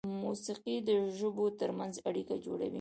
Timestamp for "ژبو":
1.17-1.45